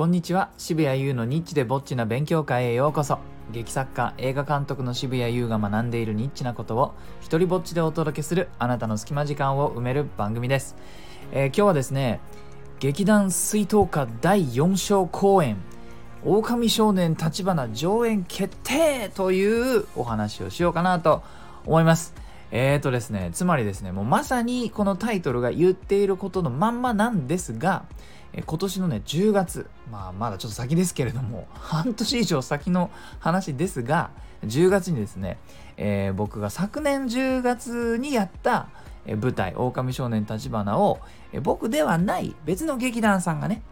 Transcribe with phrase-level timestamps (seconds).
[0.00, 0.48] こんにちは。
[0.56, 3.18] 渋谷優のニッチでぼっちな勉強会へようこそ。
[3.52, 10.74] 劇作家映画監督の渋谷優が学んでいるニッチなことを一人ぼっちでお届けするあなたの隙間時間を埋める番組です、
[11.32, 12.20] えー、今日はですね
[12.78, 15.58] 劇団水筒花第4章公演
[16.24, 21.22] 狼少年立花上演決定というお話をしようかなと
[21.66, 22.19] 思います。
[22.52, 27.84] えーとですね、つまりですね、もうまさにこのタイトルが言っていることのまんまなんですが、
[28.46, 32.90] 今年のね、10月、まあまだちょっと先ですけれども、 半年以上先の
[33.20, 34.10] 話ですが、
[34.44, 35.38] 10月にですね、
[35.76, 38.68] えー、僕が昨年10月にやった
[39.06, 41.00] 舞台、狼少年立花を、
[41.42, 43.62] 僕ではない別の劇団さんがね、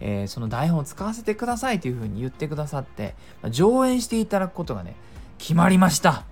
[0.00, 3.14] えー、その台本を使わせてくださいというふうに言ってくださって、
[3.50, 4.94] 上演していただくことがね、
[5.38, 6.24] 決まりました。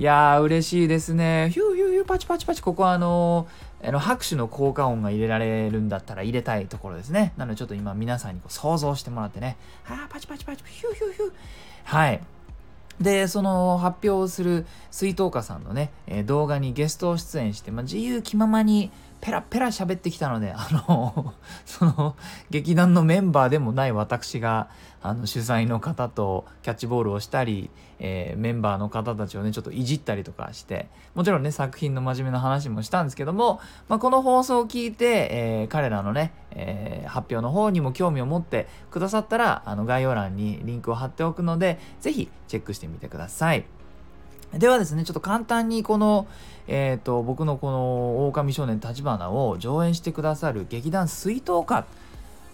[0.00, 1.50] いやー、嬉しいですね。
[1.52, 2.62] ヒューヒューヒューパチパチパチ。
[2.62, 7.34] ここはあのー、あの拍手の効果音が入れられるんだったら入れたいところですね。
[7.36, 9.58] なのでちょっと今皆さんにこう想像してもらってね。
[9.82, 11.32] はあ、パチパチパチ、ヒューヒューヒュー。
[11.84, 12.20] はい。
[12.98, 21.34] で、その発表する水筒花さんのね、えー、動画にゲスト出演して、まあ、自由気ままにペラペラ喋ってきたので、あの、
[21.66, 22.16] その、
[22.50, 24.68] 劇団のメンバーでもない私が、
[25.02, 43.64] あの、主催の方とキャッチボールをしたり、えー、メンバーの方たちをね、ちょっといじったりとかして、もちろんね、作品の真面目な話もしたんですけども、まあ、この放送を聞いて、えー、彼らのね、えー、発表の方にも興味を持ってくださったら、あの、概要欄にリンクを貼っておくので、ぜひチェックしてみてください。
[44.54, 46.26] ではですね、ちょっと簡単にこの、
[46.66, 51.86] えっ、ー、と、僕のこの狼少年立花を上演してくださる劇団水筒花、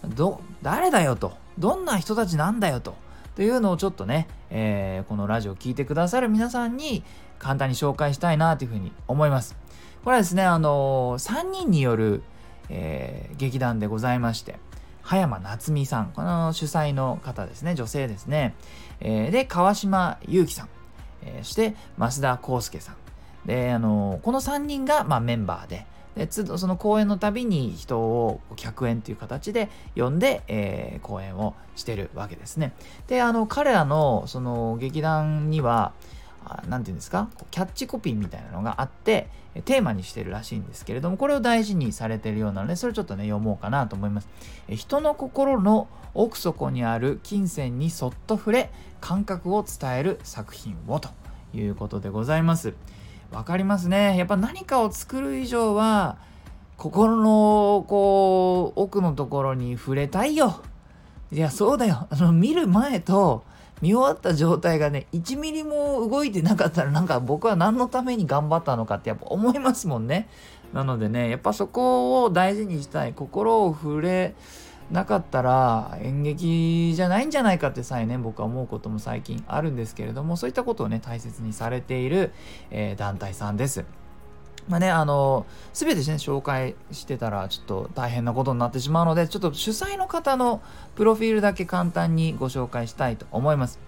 [0.07, 2.97] ど、誰だよと、どんな人たちなんだよと、
[3.35, 7.03] というのをちょっとね、えー、このラジオを聴いてくださる皆さんに
[7.39, 9.57] 簡単に紹介したいなというふうに思います。
[10.05, 12.23] これはですね、あのー、3人による、
[12.69, 14.59] えー、劇団でございまして、
[15.03, 18.55] 葉山夏美さん、この主催の方ですね、女性ですね。
[19.01, 20.69] えー、で、川島祐希さん。
[21.27, 22.97] えー、して増田康介さん
[23.47, 32.73] であのこの3人が、まあ、メンバーででその公演のたびに人を客演という形で呼んで、えー、公演をしてるわけですね。
[33.07, 35.93] であの彼らのその劇団には
[36.69, 37.29] 何て言うんですか？
[37.51, 39.29] キャッチコピーみたいなのがあって
[39.67, 44.29] テーマにしてるらしいんですけれどもこれを大事にされてるようなのでそれちょっとね読もうかなと思います。
[44.71, 48.71] 人の心の奥底にある金銭にそっと触れ
[49.07, 51.11] 感覚を伝える作品をと
[51.55, 52.75] いうことでございます。
[53.31, 54.17] わかりますね。
[54.19, 56.19] やっぱ何かを作る以上は
[56.77, 60.61] 心のこう奥のところに触れたいよ。
[61.31, 62.09] いやそうだよ。
[62.11, 63.45] あの見る前と
[63.81, 70.29] 見終わった状態がね1ミリも動いてなかったらなんか僕は何のために頑張ったのかってやっぱ思いますもんね。
[70.73, 74.35] なのでねやっぱそこを大事にしたい心を触れ
[74.91, 82.33] なかったら演劇じゃないんじゃないかってさえね僕は思うことも最近あるんですけれどもそういったことをね大切にされている、
[82.71, 83.85] えー、団体さんです。
[84.69, 90.61] まあね、あの、すべてね、紹介してたらちょっと大変なことになってしまうので、ちょっと主催の方の
[90.97, 93.79] プロフィールだけ簡単にご紹介したいと思います。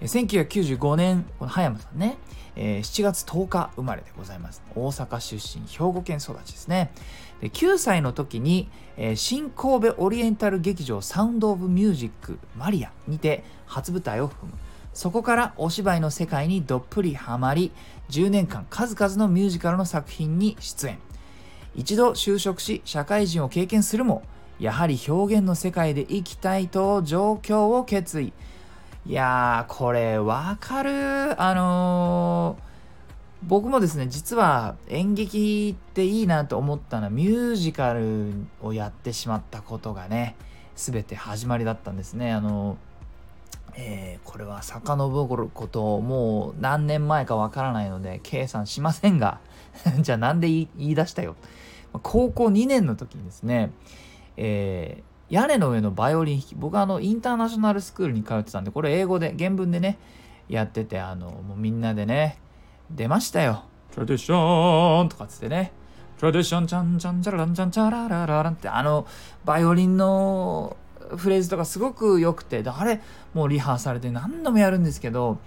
[0.00, 2.18] 1995年、この葉山さんね、
[2.56, 4.62] えー、7月10日生まれでございます。
[4.74, 6.90] 大阪出身、兵庫県育ちですね。
[7.40, 14.52] で9歳の時に、えー、新神戸オリエンタル劇場サウンド・オブ・ミュージックマリアにて初舞台を踏む
[14.94, 17.72] そこからお芝居の世界にどっぷりハマり
[18.08, 20.98] 10年間数々のミュージカルの作品に出演
[21.74, 24.22] 一度就職し社会人を経験するも
[24.58, 28.32] やはり表現の世界で生きたいと状況を決意
[29.06, 31.40] いやーこれわかる。
[31.40, 32.66] あのー
[33.42, 40.34] 僕もですね実は演劇っていいなと思ったのはミュージカルをやってしまったことがね
[40.74, 42.32] 全て始まりだったんですね。
[42.32, 42.76] あの、
[43.76, 49.38] えー、これは遡ることもう何年前かわからないので計算しませんが
[50.00, 51.36] じゃあなんで言い出したよ。
[52.02, 53.70] 高校2年の時にですね、
[54.36, 59.98] えー、屋根の上のバイオリン弾き僕はあのインターナショナルスクールに通ってたんでこれ英語で原文でね
[60.48, 62.38] やっててあのもうみんなでね
[62.90, 63.64] 出ましたよ。
[63.92, 65.72] トラディションとかっつってね。
[66.18, 69.06] トラディションチャンチャンチャラランチャンチャラララランってあの
[69.44, 70.76] バイオリンの
[71.16, 73.00] フレーズとかすごく良くてあれ
[73.34, 75.38] もうリハされて何度もやるんですけど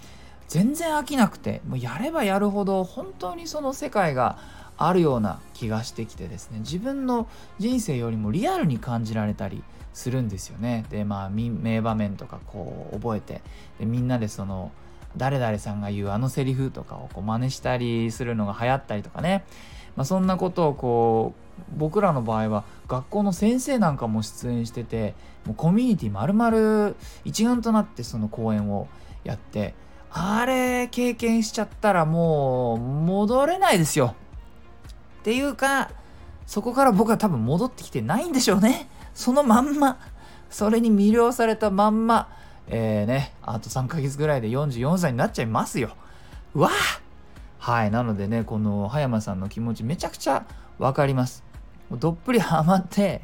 [0.48, 4.38] 全然飽きなくてもうやればやるほど本当にその世界が
[4.81, 6.60] あるような気がしてきてですね。
[6.60, 7.28] 自分の
[7.60, 9.62] 人生よりもリアルに感じられたり
[9.94, 10.86] するんですよね。
[10.90, 13.42] でまあ名場面とかこう覚えて
[13.78, 14.72] でみんなでその
[15.18, 19.44] 誰々さんが言うあのセリフとかをこう真似したりするのが流行ったりとかね、
[19.98, 25.14] まあ、そんなことをこう僕らの場合は学校の先生なんかも出演してて
[25.46, 26.96] もうコミュニティ丸々
[27.26, 28.88] 一丸となってその講演を
[29.26, 29.74] やって
[30.12, 34.16] あれ経験しちゃったらもう戻れないですよ。
[35.30, 35.92] ていうか
[36.48, 38.90] そこから僕は多分戻ってきてないんでしょうね。
[39.14, 40.00] そのまんま。
[40.50, 42.30] それに魅了されたまんま。
[42.68, 43.36] えーね。
[43.44, 45.92] あと3ヶ月ぐらいで44歳になっちゃいますよ。
[46.56, 46.72] うわ
[47.60, 47.92] はい。
[47.92, 50.48] なのでねこの葉山さんの気持ちめちゃくちゃ
[50.80, 51.44] 分かります。
[51.92, 53.22] どっぷりハマって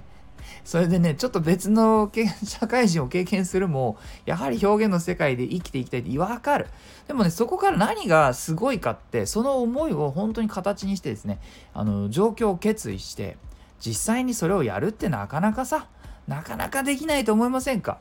[0.63, 2.11] それでねちょっと別の
[2.43, 6.67] 社会人を経験するもやはり表現の世界で生きていきたいって分かる。
[7.07, 11.39] でもねそこから何がすごいかってその思いを本当に形にしてですね
[11.73, 13.37] あの状況を決意して
[13.79, 15.87] 実際にそれをやるってなかなかさ
[16.27, 17.99] なかなかできないと思いませんか？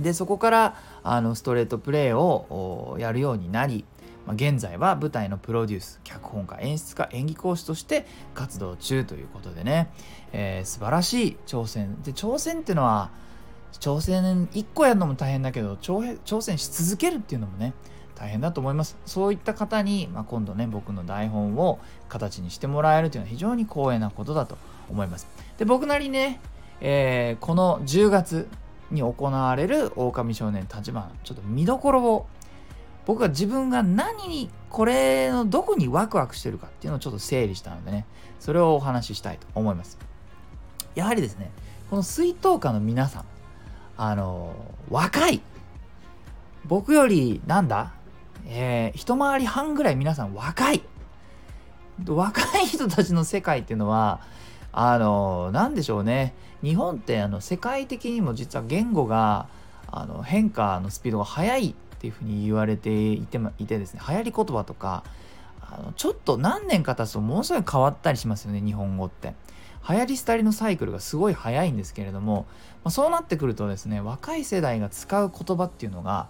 [0.00, 3.84] でそこからあのストレートプレーをやるようになり
[4.26, 9.90] まあ、現在は舞台のプロデュース脚本家演出家演技講師として活動中ということでね、
[10.32, 12.02] えー、素晴らしい挑戦。
[12.02, 13.10] で挑戦っていうのは
[13.72, 17.72] 挑戦1個やるのも大変だけど挑戦し続けるっていうのもね
[18.14, 18.96] 大変だと思います。
[19.06, 24.58] そういった方に、まあ、今度ね僕の台本を形にしてもらえるというのは非常に光栄なことだと
[24.90, 25.28] 思います。
[25.58, 26.40] で僕なりにね、
[26.80, 28.48] えー、この10月
[28.90, 32.26] に行われる狼少年立花ちょっと見どころを
[33.06, 38.04] 僕は自分が何にこれのどこにワクワクしてるかっていうのをちょっと整理したのでね
[38.40, 39.98] それをお話ししたいと思います。
[40.94, 41.50] やはりですね
[41.88, 43.24] この水筒花の皆さん
[43.96, 44.54] あの
[44.90, 45.40] 若い。
[46.66, 47.92] 僕よりなんだ？
[48.44, 50.82] えー、一回り半ぐらい皆さん若い。
[52.06, 54.20] 若い人たちの世界っていうのは
[54.72, 56.34] あの何でしょうね。
[56.62, 59.46] 日本ってあの世界的にも実は言語が
[59.90, 65.02] あの変化のスピードが速いっていうふうに言われていていてですね流行り言葉とか
[65.60, 69.34] あのちょっと何年か経つとものすごい変わったりしますよね日本語って。
[69.88, 72.46] 流行り廃りのサイクルがすごい早いんですけれども、
[72.82, 76.28] まあ、そうなってくるとですね若い世代が使う言葉っていうのが、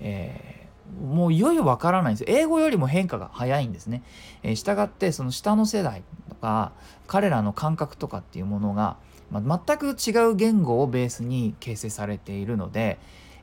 [0.00, 4.02] えー、もういよいよわからないんです英語よりも変化が早いんですね。
[4.42, 6.72] えー、従ってその下の世代とか
[7.06, 8.96] 彼らの感覚とかっていうものが、
[9.30, 12.98] まあ、全く違う言語をベースに形成されているので、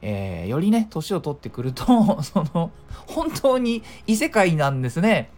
[0.05, 1.85] えー、よりね年を取ってくると
[2.21, 2.71] その
[3.07, 5.31] 本当に異世界なんですね。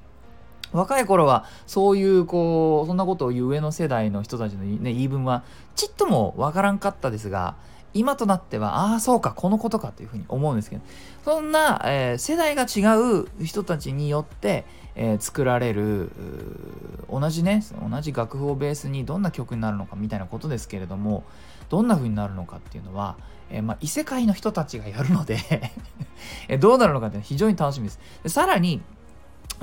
[0.74, 5.44] 若い頃はそういうこうそんなことを言う上の世代の人たちの、ね、言い分は
[5.76, 7.56] ちっともわからんかったですが
[7.94, 10.82] 今となってはああそうかこのことかというふうに思うんですけど
[11.24, 12.82] そんな、えー、世代が違
[13.22, 14.66] う人たちによって、
[14.96, 16.12] えー、作られる
[17.10, 21.24] 同じね同じ楽譜をベースにどんな曲になるのかみたいなことですけれども
[21.70, 23.18] どんな風になるのかっていうのは、
[23.50, 25.38] えー、まあ、異世界の人たちがやるので
[26.60, 28.00] どうなるのかっていうのは非常に楽しみです。
[28.24, 28.82] でさらに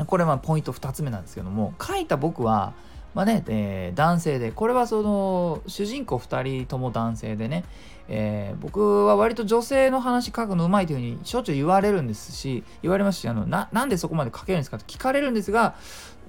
[0.07, 2.73] これはポイント2つ目なんですけども書いた僕は
[3.15, 7.65] まあね、えー、男性でこれはその主人公2人とも男性でね、
[8.09, 15.75] えー、僕は割と女性の話書くのうまいというふうにしょっちゅう言われるんですし言われますしあのななんでそこまで書けるんですかと聞かれるんですが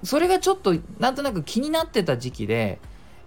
[0.02, 2.78] それがちょっとなんとなく気になってた時期で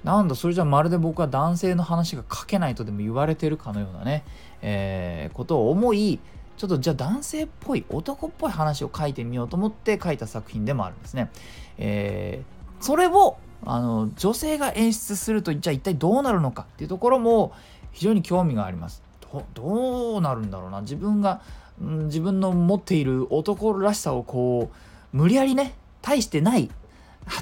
[0.04, 4.24] なんだそれじゃまるで僕は男性の話が書けないとでも言われてるかのようなね、
[4.62, 6.20] えー、ことを思い
[6.58, 11.30] ちょっとじゃあ男性っぽい男っぽい話を書いてみようと思って書いた作品でもあるんですね。
[11.78, 17.54] えー、それをあの女性が演出するとじゃあ一体どうなるのかっていうところも
[17.92, 19.04] 非常に興味があります。
[19.22, 21.42] どどうなるんだろうな自分が、
[21.82, 26.72] うん、自分の持っている男らしさをこう無理やりね大してない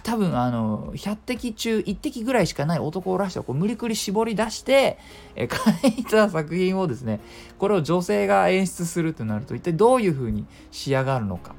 [0.04, 4.98] 多分あの100滴中1滴ぐらいしかない男らしさをこう無理くり絞り出して
[5.36, 7.20] え 書いた作品をですね
[7.60, 11.54] これを女性が演出するとなると一体どういう風に仕上がるのか、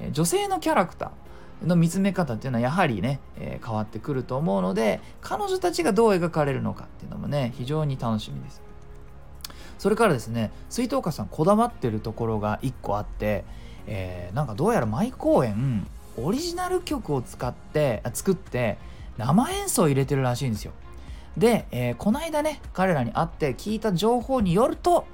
[0.00, 8.62] え女性のキャラクターの見つめ方っていうのはやはりね、え、変わってくると思うので彼女たちがどう描かれるのかっていうのもね非常に楽しみです。
[9.78, 13.44] それからですね水筒花さんこだわってるところが1個あって、
[13.86, 15.86] えー、なんかどうやら毎公演
[16.18, 18.78] オリジナル曲を使って作って
[19.18, 20.72] 生演奏入れてるらしいんですよ。
[21.36, 25.06] で、えー、この間ね彼らに会って聞いた情報によると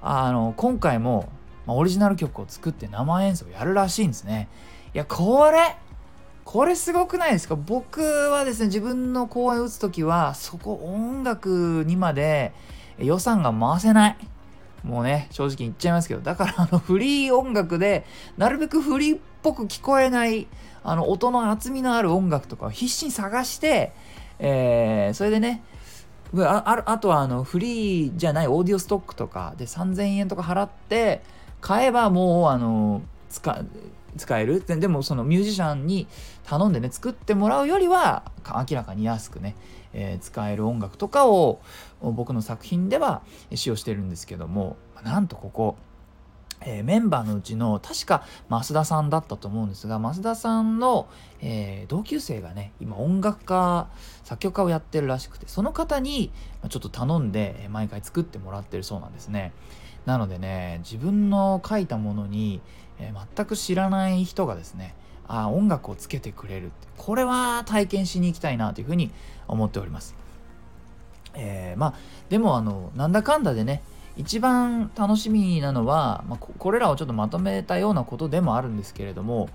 [0.00, 1.28] あの今回も、
[1.66, 4.48] ま、オリジナル曲を作って生演奏やるらしいんですね。
[4.94, 5.76] いやこれ
[6.44, 7.56] これすごくないですか？
[7.56, 12.52] 僕はですね自分の公演打つ時はそこ音楽にまで
[12.98, 14.16] 予算が回せない。
[14.86, 18.06] もうね正直言っちゃいますけどだからあのフリー音楽で
[18.38, 20.46] なるべくフリーっぽく聞こえない
[20.84, 23.92] あの音の厚みのある音楽とかを必死に探して、
[24.38, 25.62] えー、それでね
[26.38, 31.22] あああとはあのフリーじゃないオーディオストックとかで3000円とか払って
[31.60, 33.64] 買えばもうあの使
[34.16, 34.64] 使える。
[34.64, 36.06] ででもそのミュージシャンに
[36.44, 39.54] 頼んでね作ってもらうよりは明らかに安くね、
[39.92, 41.60] えー、使える音楽とかを
[42.00, 43.22] 僕の作品では
[43.54, 45.76] 使用してるんですけどもなんとここ
[46.62, 51.08] えー、メンバーのうちの確か増田さんだったと思うんですが増田さんの、
[51.40, 53.88] えー、同級生がね今音楽家
[54.24, 56.32] 作曲家をやってるらしくてその方に
[56.68, 59.52] ちょっと頼んで毎回作ってもらってるそうなんですね。
[60.06, 62.60] なのでね自分の書いたものに、
[62.98, 64.94] えー、全く知らない人がですね
[65.26, 69.10] あ音楽をつけてくれるこれは体験しに行きたいなというふうに
[69.48, 70.25] 思っております。
[71.36, 71.94] えー、まあ
[72.28, 73.82] でもあのなんだかんだでね
[74.16, 79.50] 一番楽しみなのは、まあ、これらをちょっとまとめたようなことでもあるんですけれども、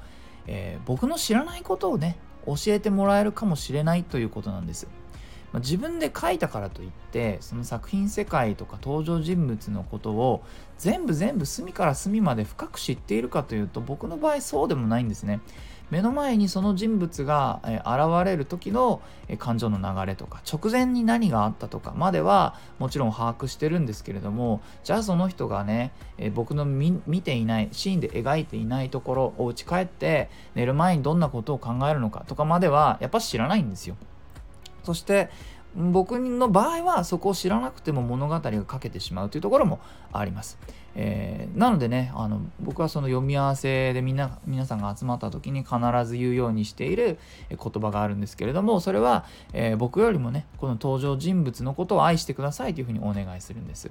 [0.45, 4.87] えー、僕の知らないことをね教えてもらえるかもしれないということなんです。
[5.53, 10.43] まあ、自分で書いたからといってその作品世界とか登場人物のことを
[10.77, 15.41] 全部全部隅から隅まで深く知っているかというと僕の場合そうでもないんですね。
[15.91, 19.01] 目の前にその人物が、現れる時の、
[19.37, 25.91] 感情の流れとか直前に何があったとかまではもちろん把握してるんですけれどもじゃあその人がね、
[26.33, 33.97] 僕の見ていないシーンで描いていないところお家帰って寝る前にどんなことを考えるのかとかまではやっぱ知らないんですよ。
[34.83, 35.29] そして
[35.75, 39.79] 僕の場合はそこを知らなくても物語が書けてしまうというところも
[40.11, 40.57] あります。
[40.93, 47.17] えー、なのでねあの僕はその読み合わせでみんな皆さんが集まった時に必ず言うようにしている
[47.49, 49.23] 言葉があるんですけれどもそれは、
[49.53, 53.89] えー、僕よりもねこの登場人物のことを愛してくださいというふうにお願いするんです。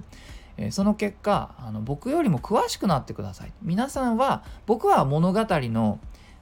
[0.57, 3.53] え、その結果あの僕よりも詳しくなってください。
[3.63, 5.99] 皆さんは僕は物語の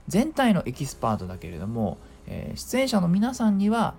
[0.10, 3.94] 全体のエキスパートだけれども、え出演者の皆さんには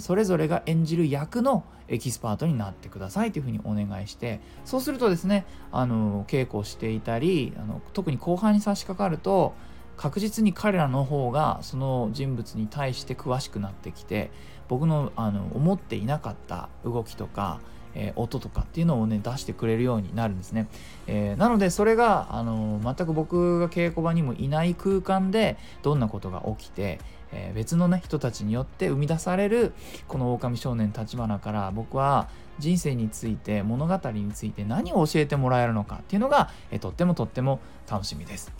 [0.00, 9.54] それぞれが演じる役のエキスパートになってくださいというふうにお願いしてそうするとですねあの稽古していたりあの特に後半に差し掛かると
[9.96, 14.30] 確実に彼らの方がその人物に対して詳しくなってきて
[14.68, 17.60] 僕のあの思っていなかった動きとか、
[17.94, 20.68] えー、音とかっていうのをね出してくれるようになるんですね、
[21.06, 27.00] えー、なのでそれがあの全く僕が稽古場にもいない空間でどんなことが起きて
[27.32, 29.72] えー、別のね人たちによって生み出される
[30.06, 38.50] この狼少年立花から僕は人生について物語について何を教えてもらえるのかっていうのが、えー、とってもとっても楽しみです。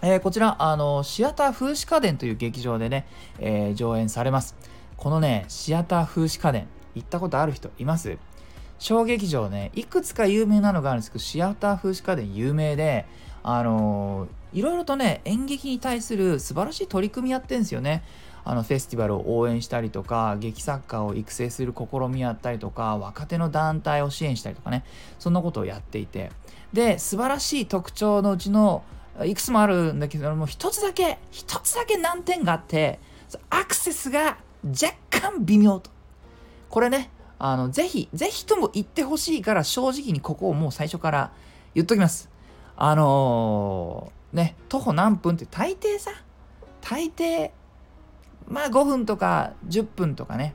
[0.00, 3.06] えー、こちらあのシアター風刺家電という劇場でね、
[3.40, 4.54] え、上演されます。
[4.96, 8.16] このねシアター風刺家電行ったことある人います？
[8.78, 13.06] 小劇場ねいくつか有名なのがあるんですけどシアター風刺家電有名で
[13.42, 18.02] あのーいろいろとね演劇に対する素晴らしい取り組みやってんですよね。
[18.44, 24.84] あのフェスティバルを応援したりとか劇作家を育成する試みやったりとか若手の団体を支援したりとかね。
[25.18, 26.30] そんなことをやっていて。
[26.72, 28.82] で素晴らしい特徴のうちの
[29.24, 33.00] いくつもあるんだけども一つだけ一つだけ難点があって
[33.50, 35.90] アクセスが若干微妙と。
[36.70, 41.32] これねあのぜひぜひとも言ってほしいから正直にここをもう最初から
[41.74, 42.30] 言っときます。
[42.76, 46.10] あのーね、徒歩何分って大抵さ、
[46.80, 47.50] 大抵、
[48.46, 50.54] まあ5分とか10分とかね、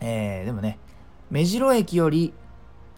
[0.00, 0.78] えー、でもね、
[1.30, 2.32] 目白駅より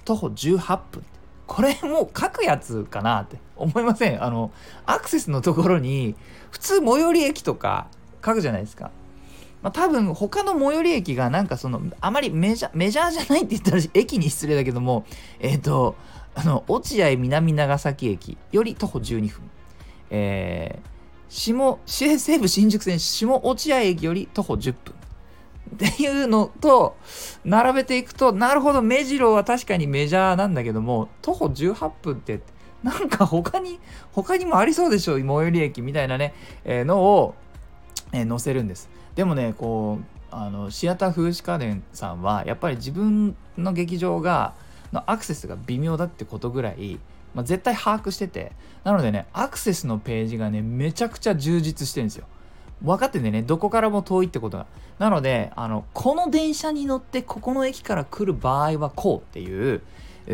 [0.04, 1.04] 徒歩18分。
[1.47, 4.23] これもう書くやつかなって思いません？
[4.23, 4.50] あの、
[4.85, 6.14] アクセスのところに、
[6.50, 7.87] 普通最寄り駅とか
[8.25, 8.90] 書くじゃないですか。
[9.62, 15.04] まあ、多分他の最寄り駅がなんかそのあまりメジャーメジャーじゃないって言ったら駅に失礼だけども
[15.40, 15.97] えっ、ー、と
[16.37, 19.50] あの落合南長崎駅より徒歩12分
[20.11, 20.88] えー、
[21.29, 24.95] 下、西武新宿線下落合駅より徒歩10分。
[25.75, 26.97] っていうのと、
[27.45, 32.41] 並べていくと、なるほど、目白は確かにメジャーなんだけども、徒歩18分って、
[32.83, 33.79] なんか他に、
[34.12, 36.35] 他にもありそうでしょ、最寄り駅みたいなね、
[36.65, 37.35] えー、のを、
[38.12, 38.88] えー、載せるんです。
[39.15, 44.55] でもね、こう、あの、シアター風刺家電さんは、やっぱり自分の劇場が、
[44.92, 46.99] のアクセスが微妙だってことぐらい、
[47.35, 48.52] まあ、絶対把握してて。
[48.85, 52.26] なのでねアクセスのページがねめちゃくちゃ充実してるんですよ。
[52.83, 53.42] 分かってんでね。
[53.42, 54.66] どこからも遠いってことが。
[54.99, 59.83] なのであのこの電車に乗ってここの駅から来る場合はこうっていう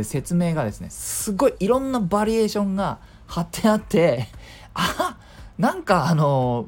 [0.03, 4.27] 説明がですねすごいいろんなバリエーションが貼ってあって
[4.75, 5.17] あ
[5.59, 6.67] なんかあの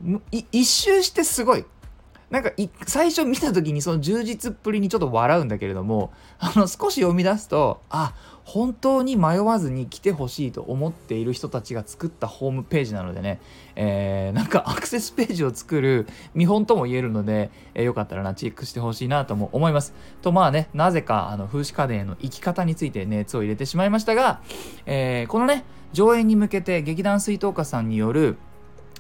[0.53, 1.65] 一周してすごい
[2.37, 2.53] なんか
[2.87, 8.13] 最初見た時にその充実っぷりにちょっと笑うんだけれどもあの少し読み出すとあ
[8.45, 13.41] 本当に迷わずに来てほしいと思っている人たちが作ったホームページなのでね、
[13.75, 19.95] えー、なんかアクセスページを作る見本とも言えるので、えー、よかったらなチェックしてほしいなとも思います。
[20.21, 24.43] とまあねなぜかあの風刺家電への生き方について熱を入れてしまいましたが、
[24.85, 25.65] えー、このね
[25.95, 28.37] 上演に向けて劇団水筒花さんによる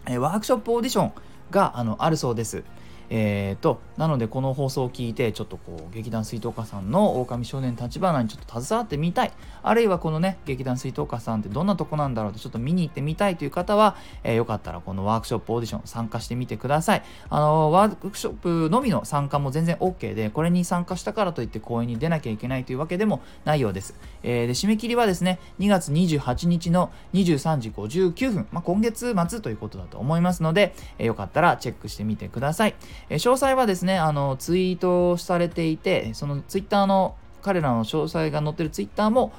[0.09, 1.12] え、ワークショップオーディション
[1.50, 2.64] があのあるそうです。
[3.11, 9.33] えーと、なのでこの放送を聞いてちょっとこう劇団水藤家さんの狼少年立花にちょっと携わってみたい。
[9.63, 17.03] あるいはこのね劇団水藤家さんってどんなとこなんだろうってちょっと見に行ってみたいという方は、えー、よかったらこのワークショップオーディション参加してみてください。
[17.29, 32.75] あのワークショップのみの参加も全然 OK でこれに参加したからといって公演に出なきゃいけないというわけでもないようです、えー、で締め切りはですね2月28日の23時59分、まあ、今月末ということだと思いますので、えー、よかったらチェックしてみてください、
[33.09, 39.33] え詳細はですねあのツイートされていてそのツイッターの彼らの詳細が載ってるツイッターも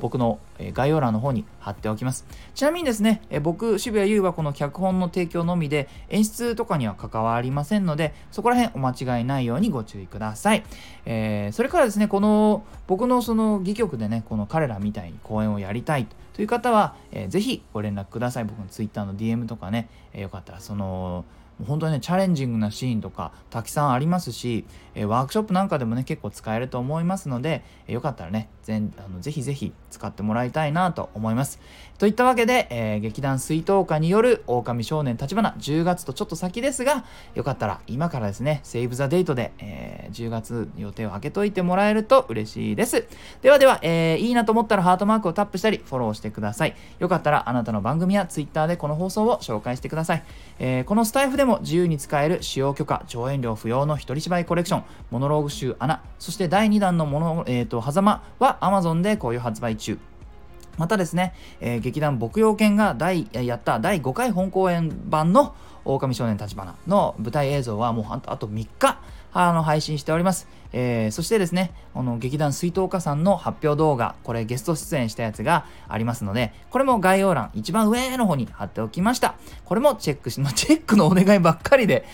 [0.00, 0.38] 僕の
[0.72, 2.24] 概要欄の方に貼っておきます。
[2.54, 10.62] ちなみにですね、僕、渋谷優はこの脚本の提供のみで演出とかには関わりませんので、そこら辺お間違いないようにご注意ください。
[11.04, 18.44] えー、それからですね、この僕のその戯曲でね、この彼らみたいに公演をやりたいという方は、えー、ぜひご連絡ください。
[18.44, 21.24] 僕の Twitter の DM とかね、えー、よかったらその、
[21.66, 31.60] 本当にねチャレンジングなシーンとかたくさんありますし、えワークショップなんかでもね結構使えると思いますので、えよかったらね全あのぜひぜひ使ってもらいたいなと思います。
[31.98, 37.04] といったわけで、えー、劇団水筒花による狼少年立花10月とちょっと先ですが
[37.34, 43.06] よかったら今からですねセーブ・ザ・デートで、えー、10月予定を開けといてもらえると嬉しいです。
[43.42, 46.74] ではでは、えー、いいなと思ったらハートマークをタップしたりフォローしてください。
[46.98, 50.24] よかったらあなたの番組や Twitter でこの放送を紹介してください。
[50.58, 59.98] えー、このスタイフでも自由に使える使用許可、上演料不要の一人芝居コレクション、モノローグ集穴、そして第2弾のもの、えーと、狭間は Amazon でこういう発売中。
[60.76, 68.98] またですね、えー、劇団牧羊犬が第やった第5回本公演版の狼少年立花の舞台映像はもうあと3日
[69.32, 70.48] あの配信しております。
[70.72, 79.34] えー、そしてですね、この劇団水筒花さんの発表動画、これゲスト出演したやつがありますので、これも概要欄一番上の方に貼っておきました。
[79.64, 82.04] これもチェックし、ま チェックのお願いばっかりで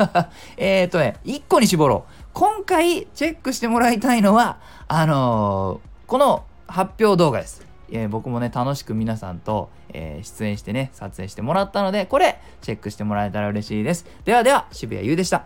[0.56, 2.12] えっとね、1個に絞ろう。
[2.32, 7.64] 今回チェックしてもらいたいのは、あのー、この発表動画です。
[7.88, 14.04] えー、僕もね、楽しく皆さんと、えー、出演してね、撮影してもらったので、これ、チェックしてもらえたら嬉しいです。
[14.24, 15.44] ではでは、渋谷優でした。